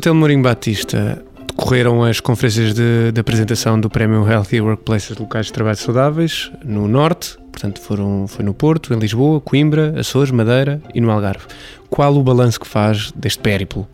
Telmo 0.00 0.20
Mourinho 0.20 0.42
Batista, 0.42 1.22
decorreram 1.48 2.02
as 2.04 2.20
conferências 2.20 2.74
de, 2.74 3.12
de, 3.12 3.20
apresentação 3.20 3.80
do 3.80 3.88
Prémio 3.88 4.28
Healthy 4.28 4.60
Workplaces 4.60 5.16
Locais 5.16 5.46
de 5.46 5.52
Trabalho 5.52 5.76
Saudáveis 5.76 6.50
no 6.64 6.86
Norte, 6.86 7.36
portanto 7.50 7.80
foram, 7.80 8.26
foi 8.28 8.44
no 8.44 8.52
Porto, 8.52 8.92
em 8.92 8.98
Lisboa, 8.98 9.40
Coimbra, 9.40 9.98
Açores, 9.98 10.30
Madeira 10.30 10.82
e 10.94 11.00
no 11.00 11.10
Algarve. 11.10 11.46
Qual 11.88 12.14
o 12.14 12.22
balanço 12.22 12.60
que 12.60 12.66
faz 12.66 13.10
deste 13.12 13.40
périplo? 13.40 13.88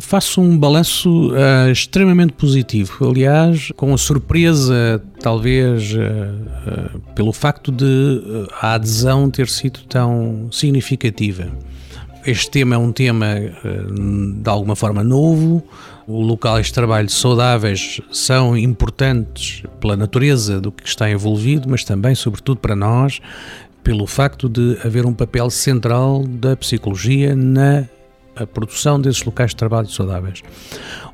Faço 0.00 0.40
um 0.40 0.56
balanço 0.56 1.32
uh, 1.32 1.70
extremamente 1.70 2.32
positivo. 2.32 3.08
Aliás, 3.10 3.70
com 3.76 3.92
a 3.92 3.98
surpresa, 3.98 5.02
talvez, 5.20 5.92
uh, 5.92 5.98
uh, 5.98 7.00
pelo 7.14 7.32
facto 7.32 7.70
de 7.70 8.46
a 8.60 8.74
adesão 8.74 9.30
ter 9.30 9.48
sido 9.48 9.80
tão 9.88 10.48
significativa. 10.50 11.48
Este 12.24 12.50
tema 12.50 12.76
é 12.76 12.78
um 12.78 12.92
tema 12.92 13.34
de 13.34 14.48
alguma 14.48 14.76
forma 14.76 15.02
novo. 15.02 15.62
Os 16.06 16.26
locais 16.26 16.66
de 16.66 16.72
trabalho 16.72 17.08
saudáveis 17.08 18.00
são 18.12 18.56
importantes 18.56 19.62
pela 19.80 19.96
natureza 19.96 20.60
do 20.60 20.70
que 20.70 20.86
está 20.86 21.10
envolvido, 21.10 21.68
mas 21.68 21.82
também, 21.84 22.14
sobretudo, 22.14 22.60
para 22.60 22.76
nós, 22.76 23.20
pelo 23.82 24.06
facto 24.06 24.48
de 24.48 24.78
haver 24.84 25.04
um 25.04 25.12
papel 25.12 25.50
central 25.50 26.24
da 26.24 26.56
psicologia 26.56 27.34
na 27.34 27.86
produção 28.54 29.00
desses 29.00 29.24
locais 29.24 29.50
de 29.50 29.56
trabalho 29.56 29.88
saudáveis. 29.88 30.42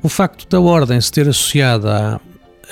O 0.03 0.09
facto 0.09 0.47
da 0.47 0.59
Ordem 0.59 1.01
se 1.01 1.11
ter 1.11 1.27
associado 1.27 1.89
à 1.89 2.21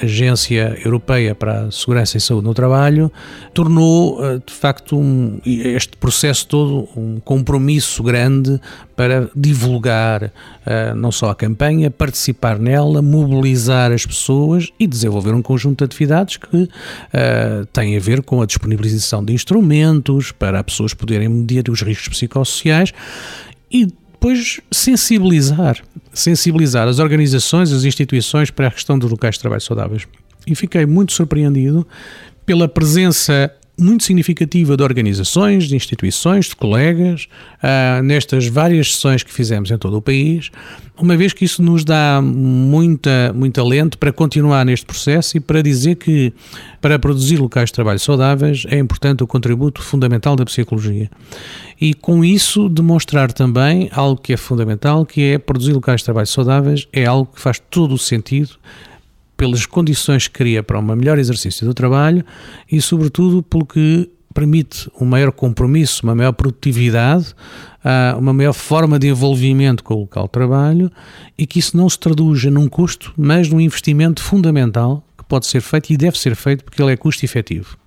Agência 0.02 0.78
Europeia 0.84 1.34
para 1.34 1.62
a 1.62 1.72
Segurança 1.72 2.18
e 2.18 2.22
Saúde 2.22 2.46
no 2.46 2.54
Trabalho 2.54 3.12
tornou, 3.54 4.24
eh, 4.24 4.40
de 4.46 4.54
facto, 4.54 4.98
um, 4.98 5.40
este 5.46 5.98
processo 5.98 6.48
todo 6.48 6.88
um 6.96 7.20
compromisso 7.20 8.04
grande 8.04 8.60
para 8.96 9.30
divulgar 9.36 10.24
uh, 10.24 10.96
não 10.96 11.12
só 11.12 11.30
a 11.30 11.36
campanha, 11.36 11.92
participar 11.92 12.58
nela, 12.58 13.00
mobilizar 13.00 13.92
as 13.92 14.06
pessoas 14.06 14.70
e 14.80 14.88
desenvolver 14.88 15.34
um 15.36 15.42
conjunto 15.42 15.80
de 15.80 15.84
atividades 15.84 16.38
que 16.38 16.64
uh, 16.64 17.66
têm 17.72 17.96
a 17.96 18.00
ver 18.00 18.24
com 18.24 18.42
a 18.42 18.46
disponibilização 18.46 19.24
de 19.24 19.34
instrumentos 19.34 20.32
para 20.32 20.60
as 20.60 20.66
pessoas 20.66 20.94
poderem 20.96 21.30
medir 21.30 21.70
os 21.70 21.84
riscos 21.84 22.10
psicossociais 22.10 22.92
e 23.72 23.88
depois 24.20 24.60
sensibilizar, 24.72 25.78
sensibilizar 26.12 26.88
as 26.88 26.98
organizações, 26.98 27.72
as 27.72 27.84
instituições 27.84 28.50
para 28.50 28.68
a 28.68 28.72
questão 28.72 28.98
dos 28.98 29.10
locais 29.10 29.36
de 29.36 29.42
trabalho 29.42 29.62
saudáveis. 29.62 30.08
E 30.46 30.56
fiquei 30.56 30.86
muito 30.88 31.14
surpreendido 31.14 31.88
pela 32.46 32.68
presença 32.68 33.54
muito 33.80 34.04
significativa 34.04 34.76
de 34.76 34.84
organizações, 34.84 35.66
de 35.66 35.76
instituições, 35.76 36.48
de 36.48 36.56
colegas, 36.56 37.28
uh, 37.62 38.02
nestas 38.02 38.48
várias 38.48 38.96
sessões 38.96 39.22
que 39.22 39.32
fizemos 39.32 39.70
em 39.70 39.78
todo 39.78 39.98
o 39.98 40.02
país, 40.02 40.50
uma 41.00 41.16
vez 41.16 41.32
que 41.32 41.46
isso 41.46 41.62
nos 41.62 41.86
dá 41.86 42.20
muita, 42.22 43.32
muito 43.36 43.62
alento 43.62 43.98
para 44.00 44.12
continuar 44.12 44.66
neste 44.66 44.86
processo 44.86 45.38
e 45.38 45.40
para 45.40 45.62
dizer 45.62 45.96
que 45.96 46.34
para 46.82 46.98
produzir 46.98 47.38
locais 47.38 47.70
de 47.70 47.74
trabalho 47.74 48.00
saudáveis 48.00 48.66
é 48.68 48.80
importante 48.80 49.24
o 49.24 49.28
contributo 49.28 49.82
fundamental 49.84 50.36
da 50.36 50.44
psicologia. 50.44 51.10
E 51.80 51.94
com 51.94 52.26
isso 52.26 52.68
demonstrar 52.68 53.32
também 53.32 53.90
algo 53.94 54.20
que 54.20 54.34
é 54.34 54.38
fundamental, 54.38 55.06
que 55.06 55.22
é 55.22 55.38
produzir 55.38 55.74
locais 55.74 56.02
de 56.02 56.06
trabalho 56.06 56.28
saudáveis, 56.28 56.88
é 56.92 57.06
algo 57.06 57.32
que 57.32 57.40
faz 57.40 57.62
todo 57.70 57.94
o 57.94 57.98
sentido 58.00 58.58
pelas 59.38 59.66
condições 59.66 60.28
que 60.28 60.34
cria 60.34 60.64
para 60.64 60.80
um 60.80 60.82
melhor 60.82 61.20
exercício 61.20 61.66
do 61.66 61.74
trabalho 61.74 62.26
e, 62.70 62.82
sobretudo, 62.82 63.44
pelo 63.44 63.66
que 63.66 64.10
permite 64.34 64.88
um 65.00 65.06
maior 65.06 65.32
compromisso, 65.32 66.02
uma 66.04 66.14
maior 66.14 66.32
produtividade, 66.32 67.34
ah, 67.84 68.16
uma 68.20 68.34
maior 68.34 68.54
forma 68.54 69.00
de 69.00 69.08
envolvimento 69.08 69.84
com 69.84 69.96
o 69.96 70.00
local 70.02 70.26
de 70.26 70.32
trabalho 70.32 70.92
e 71.38 71.48
que 71.48 71.58
isso 71.58 71.76
não 71.78 71.90
se 71.90 71.98
traduza 71.98 72.52
num 72.52 72.68
custo, 72.68 73.14
mas 73.18 73.50
num 73.50 73.60
investimento 73.60 74.22
fundamental 74.22 75.04
que 75.18 75.24
pode 75.24 75.48
ser 75.48 75.62
feito 75.62 75.92
e 75.92 75.98
deve 75.98 76.20
ser 76.20 76.36
feito 76.36 76.64
porque 76.64 76.82
ele 76.82 76.92
é 76.92 76.98
custo 76.98 77.26
efetivo. 77.26 77.78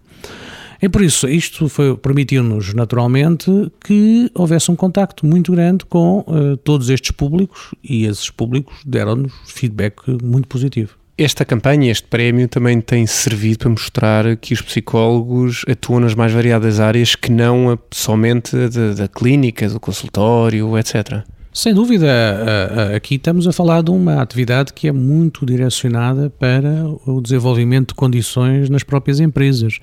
É 0.83 0.89
por 0.89 1.03
isso, 1.03 1.29
isto 1.29 1.71
permitiu-nos 2.03 2.73
naturalmente 2.73 3.51
que 3.85 4.31
houvesse 4.35 4.71
um 4.71 4.77
contacto 4.77 5.27
muito 5.27 5.53
grande 5.53 5.85
com 5.85 6.21
uh, 6.21 6.57
todos 6.57 6.89
estes 6.89 7.11
públicos 7.11 7.75
e 7.85 8.07
esses 8.07 8.31
públicos 8.31 8.75
deram-nos 8.85 9.33
feedback 9.47 10.03
muito 10.23 10.49
positivo. 10.49 11.00
Esta 11.23 11.45
campanha, 11.45 11.93
este 11.93 12.09
prémio, 12.09 12.49
também 12.49 12.81
tem 12.81 13.07
servido 13.07 13.59
para 13.59 13.69
mostrar 13.69 14.37
que 14.39 14.55
os 14.55 14.63
psicólogos 14.63 15.67
atuam 15.69 16.01
nas 16.01 16.15
mais 16.15 16.33
variadas 16.33 16.81
áreas 16.81 17.15
que 17.15 17.31
não 17.31 17.79
somente 17.91 18.57
da, 18.57 18.95
da 18.95 19.07
clínica, 19.07 19.69
do 19.69 19.79
consultório, 19.79 20.79
etc. 20.79 21.23
Sem 21.53 21.75
dúvida, 21.75 22.07
aqui 22.97 23.17
estamos 23.17 23.47
a 23.47 23.53
falar 23.53 23.83
de 23.83 23.91
uma 23.91 24.23
atividade 24.23 24.73
que 24.73 24.89
é 24.89 24.93
muito 24.93 25.45
direcionada 25.45 26.31
para 26.31 26.87
o 27.05 27.21
desenvolvimento 27.21 27.89
de 27.89 27.97
condições 27.97 28.71
nas 28.71 28.85
próprias 28.85 29.21
empresas 29.21 29.79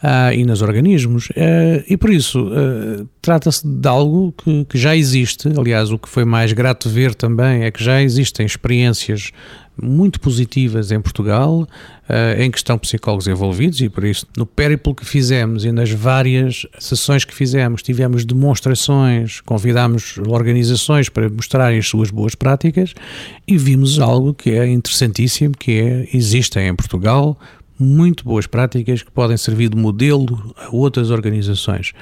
ah, 0.00 0.32
e 0.32 0.44
nos 0.44 0.62
organismos. 0.62 1.30
Ah, 1.34 1.82
e 1.88 1.96
por 1.96 2.10
isso, 2.10 2.48
ah, 2.52 3.04
trata-se 3.20 3.66
de 3.66 3.88
algo 3.88 4.32
que 4.68 4.78
já 4.78 4.94
existe. 4.94 5.48
Aliás, 5.58 5.90
o 5.90 5.98
que 5.98 6.08
foi 6.08 6.24
mais 6.24 6.52
grato 6.52 6.88
ver 6.88 7.14
também 7.14 7.64
é 7.64 7.70
que 7.70 7.82
já 7.82 8.00
existem 8.02 8.44
experiências 8.44 9.32
muito 9.80 10.20
positivas 10.20 10.90
em 10.90 11.00
Portugal, 11.00 11.62
uh, 11.62 12.40
em 12.40 12.50
que 12.50 12.58
estão 12.58 12.78
psicólogos 12.78 13.26
envolvidos, 13.26 13.80
e 13.80 13.88
por 13.88 14.04
isso, 14.04 14.26
no 14.36 14.46
périplo 14.46 14.94
que 14.94 15.04
fizemos 15.04 15.64
e 15.64 15.72
nas 15.72 15.90
várias 15.90 16.66
sessões 16.78 17.24
que 17.24 17.34
fizemos, 17.34 17.82
tivemos 17.82 18.24
demonstrações, 18.24 19.40
convidámos 19.40 20.18
organizações 20.28 21.08
para 21.08 21.28
mostrarem 21.28 21.78
as 21.78 21.86
suas 21.86 22.10
boas 22.10 22.34
práticas 22.34 22.94
e 23.46 23.56
vimos 23.58 23.98
algo 23.98 24.32
que 24.32 24.50
é 24.50 24.66
interessantíssimo, 24.66 25.54
que 25.58 25.80
é, 25.80 26.08
existem 26.12 26.68
em 26.68 26.74
Portugal 26.74 27.38
muito 27.78 28.24
boas 28.24 28.46
práticas 28.46 29.02
que 29.02 29.10
podem 29.10 29.36
servir 29.36 29.68
de 29.68 29.76
modelo 29.76 30.54
a 30.56 30.74
outras 30.74 31.10
organizações. 31.10 31.92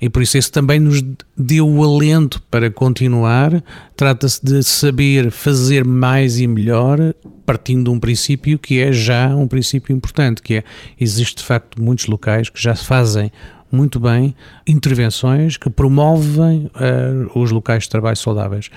E 0.00 0.08
por 0.08 0.22
isso, 0.22 0.38
isso 0.38 0.50
também 0.50 0.80
nos 0.80 1.02
deu 1.36 1.68
o 1.68 1.84
alento 1.84 2.42
para 2.50 2.70
continuar. 2.70 3.62
Trata-se 3.96 4.44
de 4.44 4.62
saber 4.62 5.30
fazer 5.30 5.84
mais 5.84 6.40
e 6.40 6.46
melhor, 6.46 6.98
partindo 7.44 7.84
de 7.84 7.90
um 7.90 8.00
princípio 8.00 8.58
que 8.58 8.80
é 8.80 8.92
já 8.92 9.34
um 9.34 9.46
princípio 9.46 9.94
importante, 9.94 10.42
que 10.42 10.54
é, 10.54 10.64
existe 10.98 11.36
de 11.36 11.44
facto 11.44 11.80
muitos 11.82 12.06
locais 12.06 12.48
que 12.48 12.60
já 12.60 12.74
fazem 12.74 13.30
muito 13.70 13.98
bem 13.98 14.34
intervenções 14.66 15.56
que 15.56 15.70
promovem 15.70 16.70
uh, 16.74 17.38
os 17.38 17.50
locais 17.50 17.84
de 17.84 17.88
trabalho 17.88 18.16
saudáveis. 18.16 18.70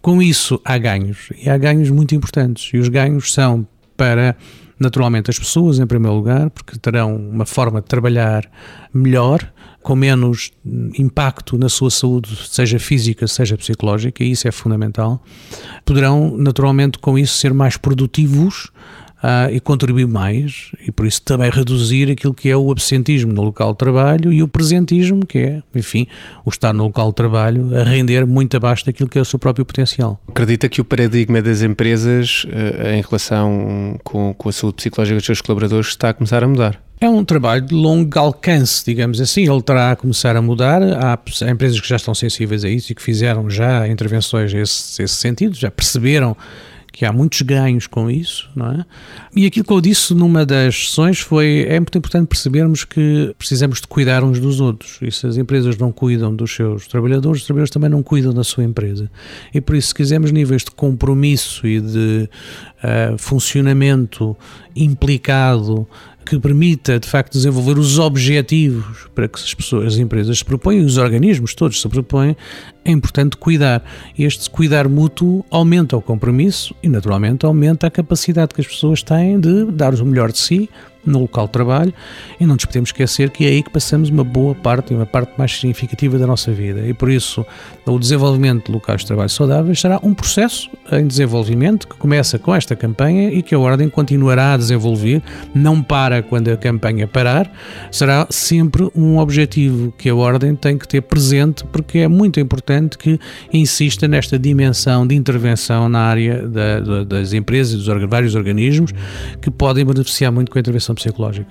Com 0.00 0.22
isso, 0.22 0.60
há 0.64 0.78
ganhos, 0.78 1.30
e 1.42 1.50
há 1.50 1.58
ganhos 1.58 1.90
muito 1.90 2.14
importantes, 2.14 2.70
e 2.72 2.78
os 2.78 2.88
ganhos 2.88 3.32
são 3.32 3.66
para 3.96 4.36
naturalmente 4.78 5.30
as 5.30 5.38
pessoas 5.38 5.78
em 5.78 5.86
primeiro 5.86 6.16
lugar, 6.16 6.50
porque 6.50 6.78
terão 6.78 7.16
uma 7.16 7.46
forma 7.46 7.80
de 7.80 7.86
trabalhar 7.86 8.48
melhor, 8.92 9.52
com 9.82 9.96
menos 9.96 10.50
impacto 10.98 11.56
na 11.56 11.68
sua 11.68 11.90
saúde, 11.90 12.36
seja 12.48 12.78
física, 12.78 13.26
seja 13.26 13.56
psicológica, 13.56 14.22
e 14.22 14.30
isso 14.30 14.46
é 14.46 14.52
fundamental. 14.52 15.22
Poderão 15.84 16.36
naturalmente 16.36 16.98
com 16.98 17.18
isso 17.18 17.38
ser 17.38 17.54
mais 17.54 17.76
produtivos 17.76 18.70
uh, 19.22 19.52
e 19.52 19.60
contribuir 19.60 20.06
mais, 20.06 20.72
e 20.86 20.90
por 20.90 21.06
isso 21.06 21.22
também 21.22 21.50
reduzir 21.50 22.10
aquilo 22.10 22.34
que 22.34 22.48
é 22.48 22.56
o 22.56 22.70
absentismo 22.70 23.32
no 23.32 23.42
local 23.42 23.72
de 23.72 23.78
trabalho 23.78 24.32
e 24.32 24.42
o 24.42 24.48
presentismo, 24.48 25.26
que 25.26 25.38
é, 25.38 25.62
enfim, 25.74 26.06
o 26.44 26.50
estar 26.50 26.72
no 26.72 26.84
local 26.84 27.08
de 27.08 27.14
trabalho 27.14 27.76
a 27.78 27.84
render 27.84 28.26
muito 28.26 28.56
abaixo 28.56 28.86
daquilo 28.86 29.08
que 29.08 29.18
é 29.18 29.22
o 29.22 29.24
seu 29.24 29.38
próprio 29.38 29.64
potencial. 29.64 30.20
Acredita 30.28 30.68
que 30.68 30.80
o 30.80 30.84
paradigma 30.84 31.42
das 31.42 31.62
empresas 31.62 32.44
uh, 32.44 32.88
em 32.88 33.02
relação 33.02 33.98
com, 34.04 34.34
com 34.34 34.48
a 34.48 34.52
saúde 34.52 34.76
psicológica 34.76 35.16
dos 35.16 35.26
seus 35.26 35.40
colaboradores 35.40 35.88
está 35.88 36.10
a 36.10 36.14
começar 36.14 36.42
a 36.42 36.48
mudar? 36.48 36.88
É 37.00 37.08
um 37.08 37.24
trabalho 37.24 37.62
de 37.62 37.74
longo 37.74 38.18
alcance, 38.18 38.84
digamos 38.84 39.20
assim. 39.20 39.48
Ele 39.48 39.62
terá 39.62 39.92
a 39.92 39.96
começar 39.96 40.34
a 40.34 40.42
mudar. 40.42 40.82
Há, 40.82 41.16
empresas 41.48 41.80
que 41.80 41.88
já 41.88 41.94
estão 41.94 42.12
sensíveis 42.12 42.64
a 42.64 42.68
isso 42.68 42.90
e 42.90 42.94
que 42.94 43.02
fizeram 43.02 43.48
já 43.48 43.86
intervenções 43.86 44.52
nesse, 44.52 45.00
nesse 45.00 45.14
sentido, 45.14 45.54
já 45.54 45.70
perceberam 45.70 46.36
que 46.92 47.04
há 47.04 47.12
muitos 47.12 47.42
ganhos 47.42 47.86
com 47.86 48.10
isso, 48.10 48.48
não 48.56 48.72
é? 48.72 48.84
E 49.34 49.46
aquilo 49.46 49.64
que 49.64 49.72
eu 49.72 49.80
disse 49.80 50.14
numa 50.14 50.44
das 50.44 50.88
sessões 50.88 51.20
foi, 51.20 51.66
é 51.68 51.78
muito 51.78 51.96
importante 51.96 52.26
percebermos 52.26 52.84
que 52.84 53.34
precisamos 53.38 53.80
de 53.80 53.86
cuidar 53.86 54.24
uns 54.24 54.40
dos 54.40 54.60
outros, 54.60 54.98
e 55.02 55.10
se 55.10 55.26
as 55.26 55.36
empresas 55.36 55.76
não 55.76 55.92
cuidam 55.92 56.34
dos 56.34 56.54
seus 56.54 56.86
trabalhadores, 56.86 57.42
os 57.42 57.46
trabalhadores 57.46 57.70
também 57.70 57.90
não 57.90 58.02
cuidam 58.02 58.32
da 58.32 58.42
sua 58.42 58.64
empresa. 58.64 59.10
E 59.54 59.60
por 59.60 59.76
isso, 59.76 59.88
se 59.88 59.94
quisermos 59.94 60.32
níveis 60.32 60.64
de 60.64 60.70
compromisso 60.70 61.66
e 61.66 61.80
de 61.80 62.28
uh, 62.82 63.18
funcionamento 63.18 64.36
implicado 64.74 65.86
que 66.28 66.38
permita, 66.38 67.00
de 67.00 67.08
facto, 67.08 67.32
desenvolver 67.32 67.78
os 67.78 67.98
objetivos 67.98 69.08
para 69.14 69.26
que 69.26 69.38
as 69.38 69.54
pessoas, 69.54 69.94
as 69.94 69.98
empresas 69.98 70.38
se 70.38 70.44
propõem, 70.44 70.84
os 70.84 70.98
organismos 70.98 71.54
todos 71.54 71.80
se 71.80 71.88
propõem, 71.88 72.36
é 72.88 72.90
importante 72.90 73.36
cuidar. 73.36 73.82
Este 74.18 74.48
cuidar 74.48 74.88
mútuo 74.88 75.44
aumenta 75.50 75.94
o 75.96 76.00
compromisso 76.00 76.74
e, 76.82 76.88
naturalmente, 76.88 77.44
aumenta 77.44 77.86
a 77.86 77.90
capacidade 77.90 78.54
que 78.54 78.62
as 78.62 78.66
pessoas 78.66 79.02
têm 79.02 79.38
de 79.38 79.66
dar 79.66 79.94
o 79.94 80.06
melhor 80.06 80.32
de 80.32 80.38
si 80.38 80.70
no 81.08 81.20
local 81.20 81.46
de 81.46 81.52
trabalho. 81.52 81.94
E 82.38 82.46
não 82.46 82.54
nos 82.54 82.64
podemos 82.64 82.90
esquecer 82.90 83.30
que 83.30 83.44
é 83.44 83.48
aí 83.48 83.62
que 83.62 83.70
passamos 83.70 84.10
uma 84.10 84.24
boa 84.24 84.54
parte, 84.54 84.94
uma 84.94 85.06
parte 85.06 85.32
mais 85.36 85.52
significativa 85.52 86.18
da 86.18 86.26
nossa 86.26 86.52
vida. 86.52 86.86
E 86.86 86.92
por 86.92 87.10
isso 87.10 87.44
o 87.86 87.98
desenvolvimento 87.98 88.66
de 88.66 88.72
locais 88.72 89.00
de 89.00 89.06
trabalho 89.06 89.30
saudáveis 89.30 89.80
será 89.80 89.98
um 90.02 90.14
processo 90.14 90.70
em 90.92 91.06
desenvolvimento 91.06 91.88
que 91.88 91.96
começa 91.96 92.38
com 92.38 92.54
esta 92.54 92.76
campanha 92.76 93.30
e 93.30 93.42
que 93.42 93.54
a 93.54 93.58
Ordem 93.58 93.88
continuará 93.88 94.54
a 94.54 94.56
desenvolver, 94.56 95.22
não 95.54 95.82
para 95.82 96.22
quando 96.22 96.48
a 96.48 96.56
campanha 96.56 97.06
parar, 97.06 97.50
será 97.90 98.26
sempre 98.30 98.90
um 98.94 99.18
objetivo 99.18 99.92
que 99.96 100.08
a 100.08 100.14
Ordem 100.14 100.54
tem 100.54 100.76
que 100.76 100.86
ter 100.86 101.00
presente 101.00 101.64
porque 101.64 101.98
é 101.98 102.08
muito 102.08 102.38
importante 102.38 102.77
que 102.86 103.18
insista 103.52 104.06
nesta 104.06 104.38
dimensão 104.38 105.06
de 105.06 105.14
intervenção 105.14 105.88
na 105.88 106.00
área 106.00 106.46
da, 106.46 107.04
das 107.04 107.32
empresas 107.32 107.72
e 107.72 107.76
dos 107.76 108.08
vários 108.08 108.34
organismos 108.34 108.92
que 109.40 109.50
podem 109.50 109.84
beneficiar 109.84 110.30
muito 110.30 110.50
com 110.50 110.58
a 110.58 110.60
intervenção 110.60 110.94
psicológica. 110.94 111.46